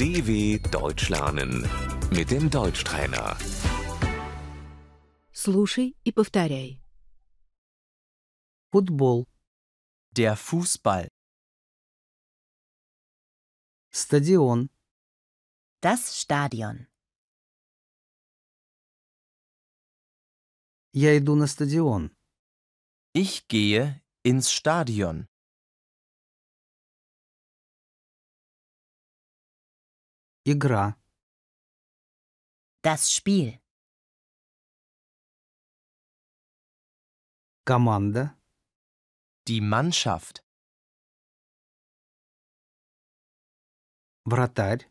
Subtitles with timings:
[0.00, 1.68] DW Deutsch lernen
[2.10, 3.36] mit dem Deutschtrainer.
[5.32, 6.80] Слушай и повторяй.
[8.72, 9.26] Футбол,
[10.12, 11.08] Der Fußball.
[13.90, 14.70] стадион,
[15.82, 16.86] Das Stadion.
[20.92, 22.16] я иду на стадион,
[23.14, 25.26] Ich gehe ins Stadion.
[30.51, 30.95] Игра,
[32.83, 33.59] Das Spiel.
[37.65, 38.35] команда,
[39.47, 40.43] Die Mannschaft.
[44.25, 44.89] вратарь,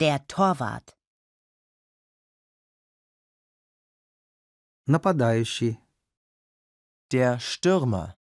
[0.00, 0.96] Der Torwart.
[4.86, 5.78] нападающий,
[7.10, 8.16] Der Stürmer.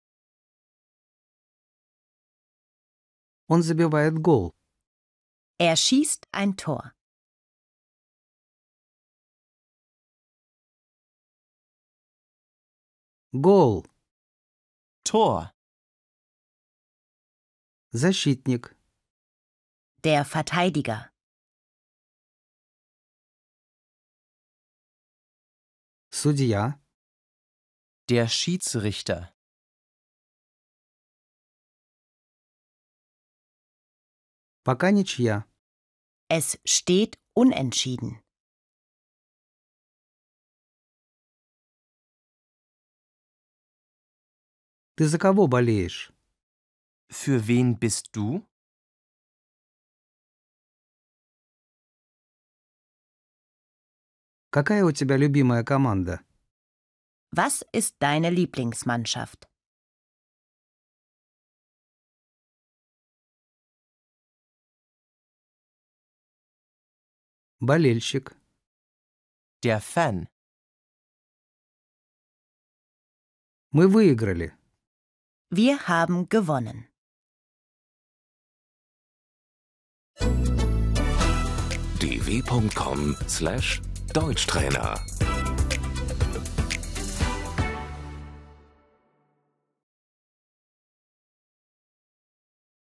[3.47, 4.55] он забивает гол,
[5.60, 6.94] Er schießt ein Tor.
[13.42, 13.84] гол,
[15.04, 15.52] Tor.
[17.92, 18.76] защитник,
[20.04, 21.10] Der Verteidiger.
[26.12, 26.80] судья,
[28.10, 29.34] Der Schiedsrichter.
[34.68, 35.46] пока ничья,
[36.30, 38.22] Es steht unentschieden.
[44.96, 46.14] ты за кого болеешь?
[47.10, 48.46] Für wen bist du?
[54.50, 56.22] Какая у тебя любимая команда?
[57.32, 59.50] Was ist deine Lieblingsmannschaft?
[67.60, 68.36] Болельщик,
[69.64, 70.28] Der Fan.
[73.72, 74.54] мы выиграли.
[75.50, 76.88] Wir haben gewonnen.
[82.00, 84.96] dw.com/deutschtrainer